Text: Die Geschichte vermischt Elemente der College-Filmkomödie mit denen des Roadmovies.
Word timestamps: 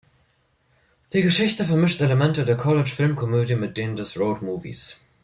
Die 1.13 1.21
Geschichte 1.21 1.63
vermischt 1.63 2.01
Elemente 2.01 2.43
der 2.43 2.57
College-Filmkomödie 2.57 3.53
mit 3.55 3.77
denen 3.77 3.95
des 3.95 4.19
Roadmovies. 4.19 4.99